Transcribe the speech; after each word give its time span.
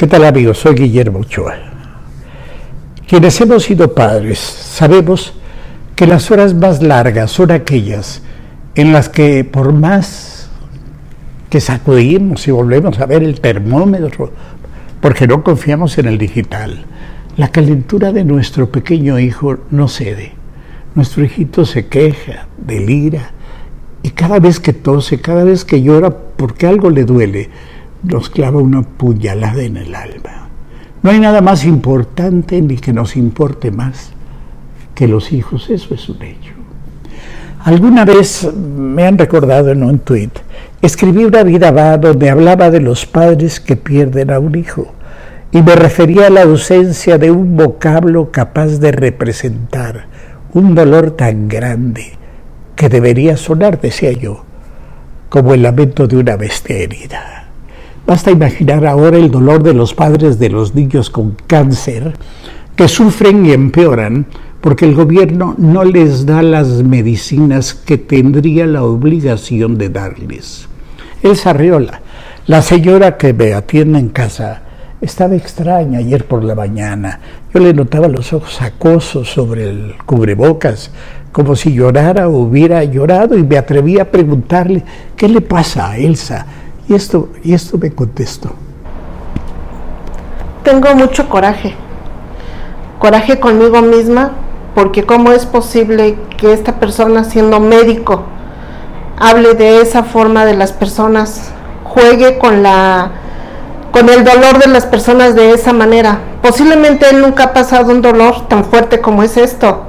¿Qué 0.00 0.06
tal 0.06 0.24
amigos? 0.24 0.56
Soy 0.56 0.76
Guillermo 0.76 1.18
Ochoa. 1.18 1.56
Quienes 3.06 3.38
hemos 3.38 3.64
sido 3.64 3.94
padres 3.94 4.38
sabemos 4.38 5.34
que 5.94 6.06
las 6.06 6.30
horas 6.30 6.54
más 6.54 6.82
largas 6.82 7.30
son 7.30 7.50
aquellas 7.50 8.22
en 8.76 8.94
las 8.94 9.10
que 9.10 9.44
por 9.44 9.74
más 9.74 10.48
que 11.50 11.60
sacudimos 11.60 12.48
y 12.48 12.50
volvemos 12.50 12.98
a 12.98 13.04
ver 13.04 13.22
el 13.22 13.42
termómetro, 13.42 14.32
porque 15.02 15.26
no 15.26 15.44
confiamos 15.44 15.98
en 15.98 16.06
el 16.06 16.16
digital, 16.16 16.82
la 17.36 17.48
calentura 17.48 18.10
de 18.10 18.24
nuestro 18.24 18.72
pequeño 18.72 19.18
hijo 19.18 19.58
no 19.70 19.86
cede. 19.86 20.32
Nuestro 20.94 21.26
hijito 21.26 21.66
se 21.66 21.88
queja, 21.88 22.46
delira, 22.56 23.32
y 24.02 24.12
cada 24.12 24.38
vez 24.38 24.60
que 24.60 24.72
tose, 24.72 25.20
cada 25.20 25.44
vez 25.44 25.66
que 25.66 25.82
llora 25.82 26.08
porque 26.08 26.66
algo 26.66 26.88
le 26.88 27.04
duele, 27.04 27.50
nos 28.02 28.30
clava 28.30 28.60
una 28.60 28.82
puñalada 28.82 29.62
en 29.62 29.76
el 29.76 29.94
alma. 29.94 30.48
No 31.02 31.10
hay 31.10 31.20
nada 31.20 31.40
más 31.40 31.64
importante 31.64 32.60
ni 32.60 32.76
que 32.76 32.92
nos 32.92 33.16
importe 33.16 33.70
más 33.70 34.12
que 34.94 35.08
los 35.08 35.32
hijos, 35.32 35.70
eso 35.70 35.94
es 35.94 36.08
un 36.08 36.22
hecho. 36.22 36.52
Alguna 37.64 38.04
vez 38.04 38.50
me 38.54 39.06
han 39.06 39.18
recordado 39.18 39.70
en 39.70 39.82
un 39.82 39.98
tuit, 39.98 40.30
escribí 40.80 41.24
una 41.24 41.42
vida 41.42 41.70
va 41.70 41.98
donde 41.98 42.30
hablaba 42.30 42.70
de 42.70 42.80
los 42.80 43.06
padres 43.06 43.60
que 43.60 43.76
pierden 43.76 44.30
a 44.30 44.38
un 44.38 44.56
hijo 44.56 44.94
y 45.52 45.62
me 45.62 45.74
refería 45.74 46.28
a 46.28 46.30
la 46.30 46.42
ausencia 46.42 47.18
de 47.18 47.30
un 47.30 47.56
vocablo 47.56 48.30
capaz 48.30 48.78
de 48.78 48.92
representar 48.92 50.06
un 50.54 50.74
dolor 50.74 51.12
tan 51.12 51.48
grande 51.48 52.12
que 52.76 52.88
debería 52.88 53.36
sonar, 53.36 53.80
decía 53.80 54.12
yo, 54.12 54.44
como 55.28 55.54
el 55.54 55.62
lamento 55.62 56.06
de 56.06 56.16
una 56.16 56.36
bestia 56.36 56.76
herida. 56.76 57.39
Basta 58.10 58.32
imaginar 58.32 58.84
ahora 58.86 59.18
el 59.18 59.30
dolor 59.30 59.62
de 59.62 59.72
los 59.72 59.94
padres 59.94 60.40
de 60.40 60.48
los 60.48 60.74
niños 60.74 61.10
con 61.10 61.36
cáncer 61.46 62.14
que 62.74 62.88
sufren 62.88 63.46
y 63.46 63.52
empeoran 63.52 64.26
porque 64.60 64.84
el 64.84 64.96
gobierno 64.96 65.54
no 65.58 65.84
les 65.84 66.26
da 66.26 66.42
las 66.42 66.82
medicinas 66.82 67.72
que 67.72 67.98
tendría 67.98 68.66
la 68.66 68.82
obligación 68.82 69.78
de 69.78 69.90
darles. 69.90 70.66
Elsa 71.22 71.52
Riola, 71.52 72.00
la 72.48 72.62
señora 72.62 73.16
que 73.16 73.32
me 73.32 73.54
atiende 73.54 74.00
en 74.00 74.08
casa, 74.08 74.60
estaba 75.00 75.36
extraña 75.36 76.00
ayer 76.00 76.24
por 76.26 76.42
la 76.42 76.56
mañana. 76.56 77.20
Yo 77.54 77.60
le 77.60 77.72
notaba 77.72 78.08
los 78.08 78.32
ojos 78.32 78.60
acosos 78.60 79.30
sobre 79.30 79.70
el 79.70 79.94
cubrebocas, 80.04 80.90
como 81.30 81.54
si 81.54 81.74
llorara 81.74 82.26
o 82.28 82.38
hubiera 82.38 82.82
llorado, 82.82 83.38
y 83.38 83.44
me 83.44 83.56
atreví 83.56 84.00
a 84.00 84.10
preguntarle, 84.10 84.82
¿qué 85.16 85.28
le 85.28 85.40
pasa 85.42 85.92
a 85.92 85.96
Elsa? 85.96 86.44
Y 86.90 86.94
esto, 86.94 87.28
y 87.44 87.54
esto 87.54 87.78
me 87.78 87.92
contestó. 87.92 88.50
Tengo 90.64 90.92
mucho 90.96 91.28
coraje. 91.28 91.72
Coraje 92.98 93.38
conmigo 93.38 93.80
misma, 93.80 94.32
porque 94.74 95.06
cómo 95.06 95.30
es 95.30 95.46
posible 95.46 96.18
que 96.36 96.52
esta 96.52 96.80
persona 96.80 97.22
siendo 97.22 97.60
médico 97.60 98.24
hable 99.20 99.54
de 99.54 99.82
esa 99.82 100.02
forma 100.02 100.44
de 100.44 100.54
las 100.54 100.72
personas, 100.72 101.52
juegue 101.84 102.38
con 102.38 102.64
la 102.64 103.12
con 103.92 104.08
el 104.08 104.24
dolor 104.24 104.58
de 104.58 104.66
las 104.66 104.84
personas 104.84 105.36
de 105.36 105.52
esa 105.52 105.72
manera. 105.72 106.18
Posiblemente 106.42 107.08
él 107.08 107.20
nunca 107.20 107.44
ha 107.44 107.52
pasado 107.52 107.92
un 107.92 108.02
dolor 108.02 108.48
tan 108.48 108.64
fuerte 108.64 109.00
como 109.00 109.22
es 109.22 109.36
esto. 109.36 109.84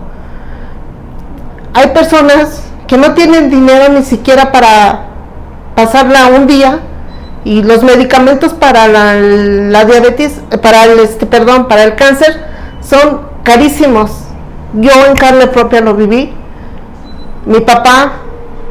Hay 1.73 1.87
personas 1.95 2.61
que 2.85 2.97
no 2.97 3.15
tienen 3.15 3.49
dinero 3.49 3.91
ni 3.91 4.03
siquiera 4.03 4.51
para 4.51 5.05
pasarla 5.73 6.27
un 6.27 6.45
día 6.45 6.81
y 7.43 7.63
los 7.63 7.83
medicamentos 7.83 8.53
para 8.53 8.87
la, 8.87 9.85
diabetes, 9.85 10.41
eh, 10.51 10.57
para 10.57 10.85
el, 10.85 10.99
este, 10.99 11.25
perdón, 11.25 11.67
para 11.67 11.83
el 11.83 11.95
cáncer 11.95 12.39
son 12.81 13.21
carísimos. 13.43 14.11
Yo 14.73 14.91
en 15.07 15.15
carne 15.15 15.47
propia 15.47 15.81
lo 15.81 15.95
viví. 15.95 16.33
Mi 17.45 17.61
papá 17.61 18.13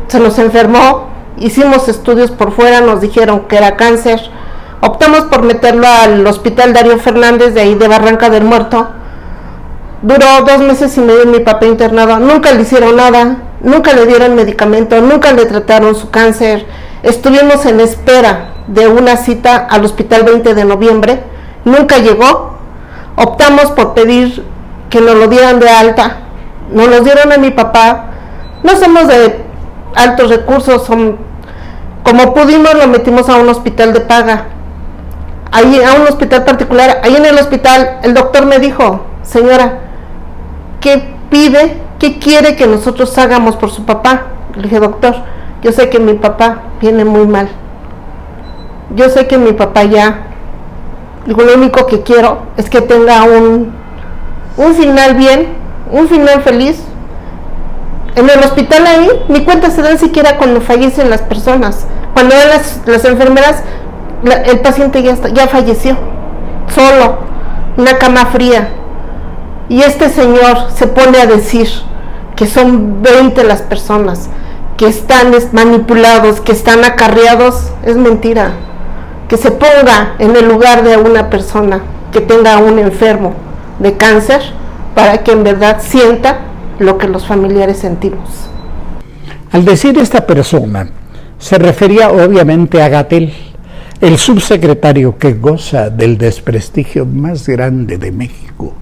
se 0.06 0.20
nos 0.20 0.38
enfermó, 0.38 1.08
hicimos 1.36 1.88
estudios 1.88 2.30
por 2.30 2.52
fuera, 2.52 2.80
nos 2.80 3.00
dijeron 3.00 3.48
que 3.48 3.56
era 3.56 3.76
cáncer. 3.76 4.20
Optamos 4.80 5.22
por 5.22 5.42
meterlo 5.42 5.86
al 5.86 6.26
hospital 6.26 6.72
Darío 6.72 6.98
Fernández 6.98 7.54
de 7.54 7.60
ahí 7.60 7.74
de 7.74 7.88
Barranca 7.88 8.30
del 8.30 8.44
Muerto. 8.44 8.88
Duró 10.02 10.26
dos 10.46 10.60
meses 10.60 10.96
y 10.96 11.00
medio 11.00 11.26
mi 11.26 11.40
papá 11.40 11.66
internado. 11.66 12.18
Nunca 12.20 12.52
le 12.52 12.62
hicieron 12.62 12.96
nada, 12.96 13.36
nunca 13.60 13.92
le 13.92 14.06
dieron 14.06 14.36
medicamento, 14.36 14.98
nunca 15.00 15.32
le 15.32 15.44
trataron 15.44 15.94
su 15.94 16.10
cáncer. 16.10 16.64
Estuvimos 17.02 17.66
en 17.66 17.80
espera 17.80 18.49
de 18.70 18.86
una 18.86 19.16
cita 19.16 19.56
al 19.68 19.84
hospital 19.84 20.22
20 20.22 20.54
de 20.54 20.64
noviembre, 20.64 21.22
nunca 21.64 21.98
llegó, 21.98 22.52
optamos 23.16 23.72
por 23.72 23.94
pedir 23.94 24.44
que 24.88 25.00
nos 25.00 25.16
lo 25.16 25.26
dieran 25.26 25.58
de 25.58 25.68
alta, 25.68 26.18
nos 26.72 26.88
lo 26.88 27.00
dieron 27.00 27.32
a 27.32 27.38
mi 27.38 27.50
papá, 27.50 28.10
no 28.62 28.76
somos 28.76 29.08
de 29.08 29.44
altos 29.96 30.30
recursos, 30.30 30.86
como 30.86 32.32
pudimos 32.32 32.74
lo 32.74 32.86
metimos 32.86 33.28
a 33.28 33.36
un 33.36 33.48
hospital 33.48 33.92
de 33.92 34.00
paga, 34.02 34.46
ahí 35.50 35.80
a 35.82 36.00
un 36.00 36.06
hospital 36.06 36.44
particular, 36.44 37.00
ahí 37.02 37.16
en 37.16 37.26
el 37.26 37.38
hospital 37.38 37.98
el 38.04 38.14
doctor 38.14 38.46
me 38.46 38.60
dijo, 38.60 39.04
señora, 39.22 39.80
¿qué 40.80 41.12
pide, 41.28 41.76
qué 41.98 42.20
quiere 42.20 42.54
que 42.54 42.68
nosotros 42.68 43.18
hagamos 43.18 43.56
por 43.56 43.70
su 43.70 43.84
papá? 43.84 44.26
Le 44.54 44.62
dije, 44.62 44.78
doctor, 44.78 45.16
yo 45.60 45.72
sé 45.72 45.90
que 45.90 45.98
mi 45.98 46.14
papá 46.14 46.62
viene 46.80 47.04
muy 47.04 47.26
mal 47.26 47.48
yo 48.96 49.08
sé 49.08 49.26
que 49.26 49.38
mi 49.38 49.52
papá 49.52 49.84
ya, 49.84 50.26
lo 51.26 51.54
único 51.54 51.86
que 51.86 52.02
quiero 52.02 52.42
es 52.56 52.68
que 52.68 52.80
tenga 52.80 53.22
un, 53.24 53.72
un 54.56 54.74
final 54.74 55.14
bien, 55.14 55.48
un 55.92 56.08
final 56.08 56.42
feliz. 56.42 56.82
En 58.16 58.28
el 58.28 58.40
hospital 58.40 58.86
ahí, 58.86 59.08
ni 59.28 59.44
cuenta 59.44 59.70
se 59.70 59.82
dan 59.82 59.98
siquiera 59.98 60.36
cuando 60.38 60.60
fallecen 60.60 61.08
las 61.08 61.22
personas. 61.22 61.86
Cuando 62.14 62.34
las, 62.34 62.80
las 62.86 63.04
enfermeras, 63.04 63.62
el 64.46 64.60
paciente 64.60 65.02
ya, 65.02 65.16
ya 65.32 65.46
falleció, 65.46 65.96
solo, 66.74 67.18
una 67.76 67.96
cama 67.98 68.26
fría. 68.26 68.70
Y 69.68 69.82
este 69.82 70.08
señor 70.08 70.70
se 70.74 70.88
pone 70.88 71.20
a 71.20 71.26
decir 71.26 71.68
que 72.34 72.46
son 72.46 73.02
20 73.02 73.44
las 73.44 73.62
personas 73.62 74.28
que 74.76 74.88
están 74.88 75.32
manipulados, 75.52 76.40
que 76.40 76.52
están 76.52 76.84
acarreados, 76.84 77.70
es 77.84 77.96
mentira 77.96 78.52
que 79.30 79.36
se 79.36 79.52
ponga 79.52 80.16
en 80.18 80.34
el 80.34 80.48
lugar 80.48 80.82
de 80.82 80.96
una 80.96 81.30
persona 81.30 81.80
que 82.10 82.20
tenga 82.20 82.58
un 82.58 82.80
enfermo 82.80 83.32
de 83.78 83.96
cáncer 83.96 84.42
para 84.96 85.18
que 85.18 85.30
en 85.30 85.44
verdad 85.44 85.80
sienta 85.80 86.40
lo 86.80 86.98
que 86.98 87.06
los 87.06 87.24
familiares 87.24 87.78
sentimos. 87.78 88.50
Al 89.52 89.64
decir 89.64 89.96
esta 89.98 90.26
persona, 90.26 90.90
se 91.38 91.58
refería 91.58 92.10
obviamente 92.10 92.82
a 92.82 92.88
Gatel, 92.88 93.32
el 94.00 94.18
subsecretario 94.18 95.16
que 95.16 95.34
goza 95.34 95.90
del 95.90 96.18
desprestigio 96.18 97.06
más 97.06 97.46
grande 97.46 97.98
de 97.98 98.10
México 98.10 98.74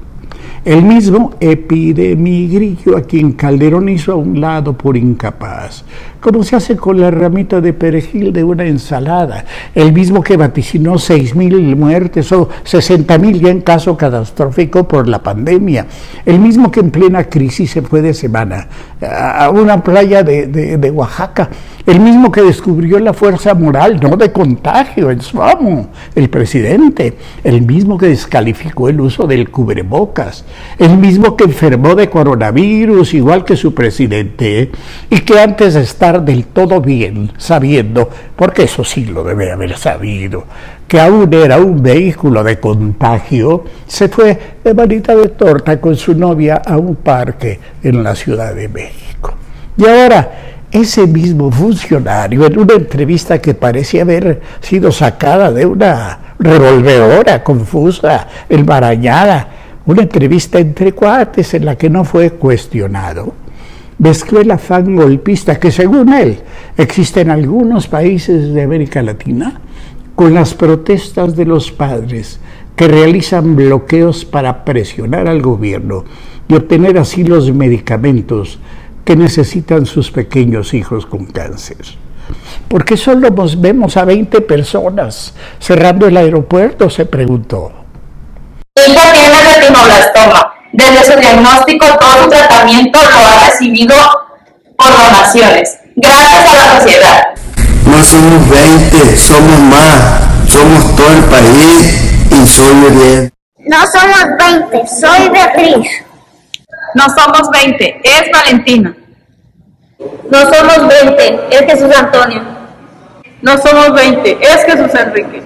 el 0.65 0.83
mismo 0.83 1.35
epidemigrillo 1.41 2.97
a 2.97 3.01
quien 3.01 3.33
Calderón 3.33 3.89
hizo 3.89 4.13
a 4.13 4.17
un 4.17 4.39
lado 4.39 4.77
por 4.77 4.99
incapaz, 4.99 5.83
como 6.21 6.43
se 6.43 6.57
hace 6.57 6.77
con 6.77 7.01
la 7.01 7.11
ramita 7.11 7.61
de 7.61 7.73
perejil 7.73 8.33
de 8.33 8.45
una 8.45 8.65
ensalada, 8.65 9.45
el 9.75 9.93
mismo 9.93 10.23
que 10.23 10.37
vaticinó 10.37 10.95
6.000 10.95 11.77
muertes 11.77 12.31
o 12.33 12.49
60.000 12.65 13.41
ya 13.41 13.51
en 13.51 13.61
caso 13.61 13.97
catastrófico 13.97 14.87
por 14.87 15.09
la 15.09 15.23
pandemia, 15.23 15.87
el 16.25 16.39
mismo 16.39 16.71
que 16.71 16.81
en 16.81 16.91
plena 16.91 17.25
crisis 17.25 17.71
se 17.71 17.83
fue 17.83 18.03
de 18.03 18.15
semana 18.15 18.67
a 19.01 19.51
una 19.51 19.83
playa 19.83 20.23
de, 20.23 20.47
de 20.49 20.91
Oaxaca, 20.91 21.49
el 21.87 22.01
mismo 22.01 22.31
que 22.31 22.43
descubrió 22.43 22.99
la 22.99 23.15
fuerza 23.15 23.55
moral, 23.55 23.99
no 24.01 24.17
de 24.17 24.31
contagio, 24.31 25.11
en 25.11 25.23
su 25.23 25.43
amo, 25.43 25.89
el 26.15 26.29
presidente, 26.29 27.17
el 27.45 27.63
mismo 27.63 27.97
que 27.97 28.09
descalificó 28.09 28.89
el 28.89 29.01
uso 29.01 29.27
del 29.27 29.51
cubrebocas, 29.51 30.45
el 30.79 30.99
mismo 30.99 31.37
que 31.37 31.45
enfermó 31.45 31.95
de 31.95 32.11
coronavirus, 32.11 33.15
igual 33.15 33.45
que 33.45 33.57
su 33.57 33.73
presidente, 33.73 34.71
y 35.09 35.21
que 35.21 35.41
antes 35.41 35.75
de 35.75 35.81
del 36.13 36.47
todo 36.47 36.81
bien, 36.81 37.33
sabiendo, 37.37 38.09
porque 38.35 38.65
eso 38.65 38.83
sí 38.85 39.05
lo 39.05 39.23
debe 39.23 39.53
haber 39.53 39.77
sabido, 39.77 40.45
que 40.87 40.99
aún 40.99 41.33
era 41.35 41.59
un 41.59 41.83
vehículo 41.83 42.43
de 42.43 42.59
contagio, 42.59 43.65
se 43.87 44.09
fue 44.09 44.39
de 44.65 44.75
manita 44.75 45.15
de 45.15 45.29
torta 45.29 45.79
con 45.81 45.95
su 45.97 46.15
novia 46.15 46.63
a 46.65 46.79
un 46.79 46.97
parque 46.97 47.61
en 47.83 48.03
la 48.03 48.15
Ciudad 48.15 48.55
de 48.55 48.69
México. 48.69 49.35
Y 49.77 49.87
ahora, 49.87 50.31
ese 50.71 51.07
mismo 51.07 51.51
funcionario, 51.51 52.47
en 52.47 52.59
una 52.59 52.75
entrevista 52.75 53.39
que 53.39 53.55
parecía 53.55 54.03
haber 54.03 54.41
sido 54.61 54.91
sacada 54.91 55.53
de 55.53 55.67
una 55.67 56.19
revolvedora 56.39 57.43
confusa, 57.43 58.27
embarañada, 58.49 59.49
una 59.87 60.03
entrevista 60.03 60.59
entre 60.59 60.93
cuates 60.93 61.55
en 61.55 61.65
la 61.65 61.77
que 61.77 61.89
no 61.89 62.05
fue 62.05 62.31
cuestionado, 62.31 63.33
mezcló 63.99 64.41
el 64.41 64.51
afán 64.51 64.97
golpista 64.97 65.59
que 65.59 65.71
según 65.71 66.13
él 66.13 66.41
existe 66.77 67.21
en 67.21 67.31
algunos 67.31 67.89
países 67.89 68.55
de 68.55 68.63
América 68.63 69.03
Latina 69.03 69.61
con 70.15 70.35
las 70.35 70.55
protestas 70.55 71.37
de 71.37 71.45
los 71.45 71.71
padres 71.71 72.41
que 72.77 72.89
realizan 72.89 73.57
bloqueos 73.57 74.25
para 74.25 74.65
presionar 74.65 75.29
al 75.29 75.43
gobierno 75.43 76.05
y 76.49 76.55
obtener 76.55 76.99
así 76.99 77.25
los 77.25 77.53
medicamentos 77.53 78.59
que 79.05 79.17
necesitan 79.17 79.87
sus 79.87 80.11
pequeños 80.11 80.75
hijos 80.75 81.07
con 81.07 81.27
cáncer. 81.27 81.79
¿Por 82.69 82.85
qué 82.85 82.97
solo 82.97 83.31
vemos 83.59 83.97
a 83.97 84.05
20 84.05 84.43
personas 84.43 85.35
cerrando 85.59 86.07
el 86.07 86.17
aeropuerto? 86.17 86.91
se 86.91 87.07
preguntó. 87.07 87.73
Mi 88.77 88.93
hijo 88.93 89.13
tiene 89.13 89.55
retinoblastoma. 89.55 90.58
Desde 90.79 91.13
su 91.13 91.19
diagnóstico, 91.19 91.87
todo 91.99 92.23
su 92.23 92.29
tratamiento 92.29 93.01
lo 93.01 93.27
ha 93.27 93.47
recibido 93.47 93.97
por 94.77 94.97
donaciones. 94.97 95.77
Gracias 95.97 96.53
a 96.53 96.55
la 96.55 96.81
sociedad. 96.81 97.25
No 97.85 98.01
somos 98.01 98.49
20, 98.49 99.17
somos 99.17 99.59
más. 99.59 100.23
Somos 100.47 100.95
todo 100.95 101.13
el 101.15 101.25
país 101.25 102.01
y 102.31 102.47
soy 102.47 102.71
Uriel. 102.71 103.33
No 103.67 103.79
somos 103.89 104.25
20, 104.39 104.87
soy 104.87 105.29
Beatriz. 105.31 105.91
No 106.95 107.07
somos 107.09 107.51
20, 107.51 108.01
es 108.05 108.31
Valentina. 108.33 108.95
No 110.31 110.41
somos 110.43 110.87
20, 110.87 111.49
es 111.51 111.73
Jesús 111.73 111.97
Antonio. 111.97 112.43
No 113.43 113.59
somos 113.59 113.95
20, 113.95 114.39
es 114.41 114.65
Jesús 114.65 114.95
Enrique. 114.95 115.43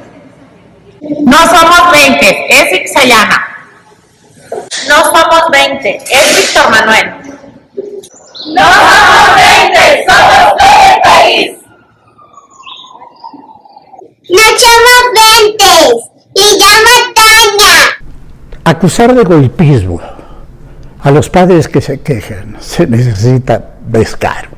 No 1.24 1.38
somos 1.46 1.90
20, 1.90 2.46
es 2.50 2.80
Ixayana. 2.82 3.41
No 5.02 5.08
somos 5.08 5.50
20, 5.50 5.96
es 5.96 6.36
Víctor 6.38 6.70
Manuel. 6.70 7.10
No 8.54 8.62
somos 8.62 9.34
20, 9.34 10.04
somos 10.08 10.56
todo 10.58 10.82
el 10.94 11.00
país. 11.02 11.50
No 14.30 14.40
somos 14.58 15.02
20 15.14 15.64
y 16.34 16.58
ya 16.60 16.72
me 16.84 16.92
Acusar 18.64 19.12
de 19.12 19.24
golpismo 19.24 20.00
a 21.00 21.10
los 21.10 21.28
padres 21.28 21.66
que 21.66 21.80
se 21.80 22.00
quejan 22.00 22.58
se 22.60 22.86
necesita 22.86 23.74
descaro. 23.84 24.50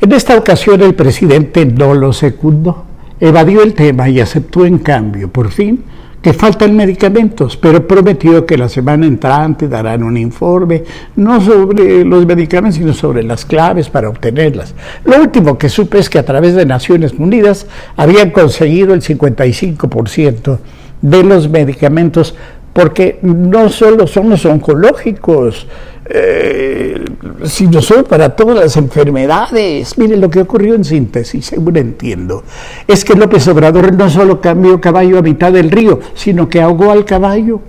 En 0.00 0.10
esta 0.10 0.36
ocasión 0.36 0.82
el 0.82 0.96
presidente 0.96 1.64
no 1.64 1.94
lo 1.94 2.12
secundó, 2.12 2.84
evadió 3.20 3.62
el 3.62 3.74
tema 3.74 4.08
y 4.08 4.20
aceptó 4.20 4.66
en 4.66 4.78
cambio, 4.78 5.32
por 5.32 5.52
fin, 5.52 5.84
que 6.22 6.32
faltan 6.32 6.76
medicamentos, 6.76 7.56
pero 7.56 7.86
prometió 7.86 8.44
que 8.44 8.58
la 8.58 8.68
semana 8.68 9.06
entrante 9.06 9.68
darán 9.68 10.02
un 10.02 10.16
informe, 10.16 10.82
no 11.16 11.40
sobre 11.40 12.04
los 12.04 12.26
medicamentos, 12.26 12.78
sino 12.78 12.92
sobre 12.92 13.22
las 13.22 13.44
claves 13.44 13.88
para 13.88 14.08
obtenerlas. 14.08 14.74
Lo 15.04 15.20
último 15.20 15.56
que 15.56 15.68
supe 15.68 15.98
es 15.98 16.10
que 16.10 16.18
a 16.18 16.24
través 16.24 16.54
de 16.54 16.66
Naciones 16.66 17.12
Unidas 17.16 17.66
habían 17.96 18.30
conseguido 18.30 18.94
el 18.94 19.02
55% 19.02 20.58
de 21.00 21.22
los 21.22 21.48
medicamentos 21.48 22.34
porque 22.72 23.18
no 23.22 23.68
solo 23.70 24.06
son 24.06 24.30
los 24.30 24.44
oncológicos, 24.44 25.66
eh, 26.10 27.04
sino 27.44 27.82
son 27.82 28.04
para 28.04 28.34
todas 28.34 28.56
las 28.56 28.76
enfermedades. 28.76 29.98
Miren 29.98 30.20
lo 30.20 30.30
que 30.30 30.40
ocurrió 30.40 30.74
en 30.74 30.84
síntesis, 30.84 31.46
según 31.46 31.76
entiendo, 31.76 32.42
es 32.86 33.04
que 33.04 33.14
López 33.14 33.46
Obrador 33.48 33.92
no 33.92 34.08
solo 34.08 34.40
cambió 34.40 34.80
caballo 34.80 35.18
a 35.18 35.22
mitad 35.22 35.52
del 35.52 35.70
río, 35.70 36.00
sino 36.14 36.48
que 36.48 36.60
ahogó 36.60 36.90
al 36.90 37.04
caballo. 37.04 37.60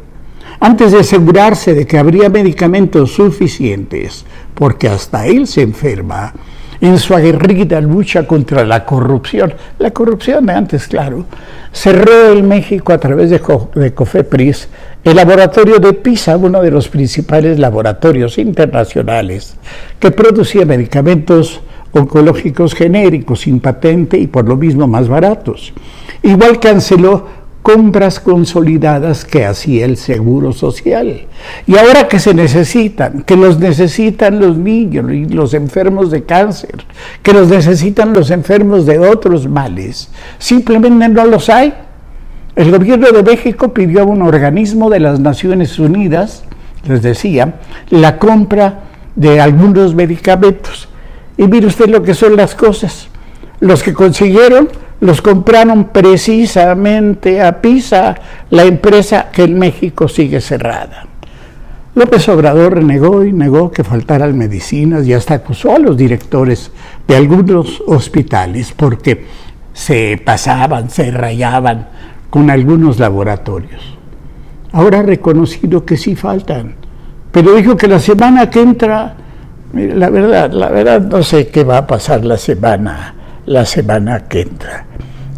Antes 0.61 0.91
de 0.91 0.99
asegurarse 0.99 1.73
de 1.73 1.85
que 1.87 1.97
habría 1.97 2.29
medicamentos 2.29 3.11
suficientes, 3.11 4.25
porque 4.53 4.89
hasta 4.89 5.25
él 5.25 5.47
se 5.47 5.61
enferma, 5.61 6.33
en 6.81 6.97
su 6.97 7.13
aguerrida 7.13 7.81
lucha 7.81 8.25
contra 8.25 8.63
la 8.63 8.85
corrupción, 8.85 9.53
la 9.79 9.91
corrupción 9.91 10.45
de 10.45 10.53
antes, 10.53 10.87
claro, 10.87 11.25
cerró 11.71 12.31
el 12.31 12.43
México 12.43 12.93
a 12.93 12.97
través 12.97 13.29
de, 13.29 13.41
de 13.75 13.93
COFEPRIS 13.93 14.69
el 15.03 15.15
laboratorio 15.15 15.79
de 15.79 15.93
PISA, 15.93 16.37
uno 16.37 16.61
de 16.61 16.71
los 16.71 16.89
principales 16.89 17.57
laboratorios 17.57 18.37
internacionales 18.37 19.55
que 19.99 20.11
producía 20.11 20.65
medicamentos 20.65 21.61
oncológicos 21.91 22.73
genéricos 22.75 23.41
sin 23.41 23.59
patente 23.59 24.17
y 24.17 24.27
por 24.27 24.47
lo 24.47 24.55
mismo 24.55 24.87
más 24.87 25.07
baratos. 25.07 25.73
Igual 26.21 26.59
canceló 26.59 27.38
compras 27.61 28.19
consolidadas 28.19 29.25
que 29.25 29.45
hacía 29.45 29.85
el 29.85 29.97
Seguro 29.97 30.53
Social. 30.53 31.27
Y 31.67 31.77
ahora 31.77 32.07
que 32.07 32.19
se 32.19 32.33
necesitan, 32.33 33.23
que 33.23 33.35
los 33.35 33.59
necesitan 33.59 34.39
los 34.39 34.57
niños 34.57 35.11
y 35.11 35.25
los 35.25 35.53
enfermos 35.53 36.11
de 36.11 36.23
cáncer, 36.23 36.85
que 37.21 37.33
los 37.33 37.49
necesitan 37.49 38.13
los 38.13 38.31
enfermos 38.31 38.85
de 38.85 38.99
otros 38.99 39.47
males, 39.47 40.09
simplemente 40.37 41.09
no 41.09 41.25
los 41.25 41.49
hay. 41.49 41.73
El 42.55 42.71
gobierno 42.71 43.11
de 43.11 43.23
México 43.23 43.73
pidió 43.73 44.01
a 44.01 44.05
un 44.05 44.21
organismo 44.21 44.89
de 44.89 44.99
las 44.99 45.19
Naciones 45.19 45.79
Unidas, 45.79 46.43
les 46.85 47.01
decía, 47.01 47.55
la 47.89 48.17
compra 48.17 48.81
de 49.15 49.39
algunos 49.39 49.95
medicamentos. 49.95 50.89
Y 51.37 51.43
mire 51.47 51.67
usted 51.67 51.87
lo 51.87 52.03
que 52.03 52.13
son 52.13 52.35
las 52.35 52.55
cosas. 52.55 53.07
Los 53.59 53.83
que 53.83 53.93
consiguieron 53.93 54.69
los 55.01 55.21
compraron 55.21 55.85
precisamente 55.85 57.41
a 57.41 57.61
PISA, 57.61 58.15
la 58.49 58.63
empresa 58.63 59.29
que 59.31 59.43
en 59.43 59.57
México 59.57 60.07
sigue 60.07 60.41
cerrada. 60.41 61.05
López 61.95 62.29
Obrador 62.29 62.75
renegó 62.75 63.23
y 63.25 63.33
negó 63.33 63.71
que 63.71 63.83
faltaran 63.83 64.37
medicinas 64.37 65.07
y 65.07 65.13
hasta 65.13 65.35
acusó 65.35 65.75
a 65.75 65.79
los 65.79 65.97
directores 65.97 66.71
de 67.07 67.15
algunos 67.15 67.81
hospitales 67.87 68.73
porque 68.75 69.25
se 69.73 70.21
pasaban, 70.23 70.89
se 70.89 71.11
rayaban 71.11 71.87
con 72.29 72.49
algunos 72.49 72.99
laboratorios. 72.99 73.97
Ahora 74.71 74.99
ha 74.99 75.03
reconocido 75.03 75.83
que 75.83 75.97
sí 75.97 76.15
faltan, 76.15 76.75
pero 77.31 77.55
dijo 77.55 77.75
que 77.75 77.87
la 77.87 77.99
semana 77.99 78.49
que 78.49 78.61
entra, 78.61 79.15
la 79.73 80.09
verdad, 80.09 80.51
la 80.51 80.69
verdad 80.69 81.01
no 81.01 81.23
sé 81.23 81.47
qué 81.47 81.63
va 81.63 81.79
a 81.79 81.87
pasar 81.87 82.23
la 82.23 82.37
semana, 82.37 83.15
la 83.45 83.65
semana 83.65 84.25
que 84.25 84.41
entra. 84.41 84.85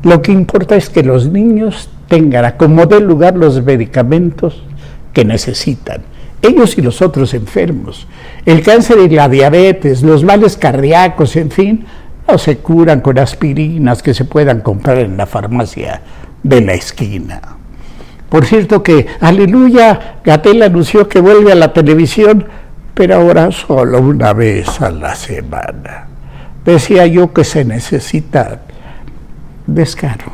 Lo 0.04 0.22
que 0.22 0.32
importa 0.32 0.76
es 0.76 0.90
que 0.90 1.04
los 1.04 1.28
niños 1.28 1.90
tengan 2.08 2.46
a 2.46 2.58
como 2.58 2.88
de 2.88 3.00
lugar 3.00 3.36
los 3.36 3.64
medicamentos 3.64 4.64
que 5.14 5.26
necesitan, 5.26 6.02
ellos 6.42 6.78
y 6.78 6.82
los 6.82 7.02
otros 7.02 7.34
enfermos. 7.34 8.08
El 8.46 8.64
cáncer 8.64 8.98
y 9.00 9.10
la 9.10 9.30
diabetes, 9.30 10.02
los 10.02 10.24
males 10.24 10.58
cardíacos, 10.58 11.36
en 11.36 11.52
fin, 11.52 11.86
no 12.28 12.38
se 12.38 12.58
curan 12.58 13.02
con 13.02 13.20
aspirinas 13.20 14.02
que 14.02 14.14
se 14.14 14.26
puedan 14.26 14.62
comprar 14.62 14.98
en 14.98 15.18
la 15.18 15.28
farmacia 15.28 16.02
de 16.42 16.62
la 16.62 16.74
esquina. 16.74 17.42
Por 18.30 18.46
cierto 18.46 18.82
que, 18.82 19.08
aleluya, 19.20 20.16
Gatel 20.24 20.64
anunció 20.64 21.08
que 21.08 21.20
vuelve 21.20 21.52
a 21.52 21.56
la 21.56 21.74
televisión, 21.74 22.46
pero 22.94 23.16
ahora 23.16 23.52
solo 23.52 24.00
una 24.00 24.34
vez 24.34 24.82
a 24.82 24.90
la 24.90 25.16
semana. 25.16 26.08
Decía 26.66 27.06
yo 27.08 27.34
que 27.34 27.44
se 27.44 27.66
necesita 27.66 28.62
descaro. 29.68 30.32